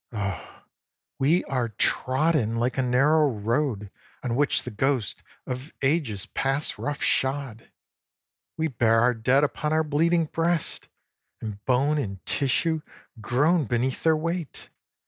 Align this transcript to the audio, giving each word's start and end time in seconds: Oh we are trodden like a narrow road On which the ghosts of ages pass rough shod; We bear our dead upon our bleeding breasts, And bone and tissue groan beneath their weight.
Oh 0.11 0.63
we 1.19 1.43
are 1.43 1.69
trodden 1.69 2.55
like 2.55 2.79
a 2.79 2.81
narrow 2.81 3.29
road 3.29 3.91
On 4.23 4.35
which 4.35 4.63
the 4.63 4.71
ghosts 4.71 5.21
of 5.45 5.71
ages 5.83 6.25
pass 6.25 6.79
rough 6.79 7.03
shod; 7.03 7.69
We 8.57 8.67
bear 8.67 8.99
our 9.01 9.13
dead 9.13 9.43
upon 9.43 9.73
our 9.73 9.83
bleeding 9.83 10.25
breasts, 10.25 10.87
And 11.39 11.63
bone 11.65 11.99
and 11.99 12.25
tissue 12.25 12.81
groan 13.21 13.65
beneath 13.65 14.01
their 14.01 14.17
weight. 14.17 14.69